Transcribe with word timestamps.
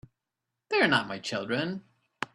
They're 0.69 0.87
not 0.87 1.07
my 1.07 1.19
children. 1.19 1.83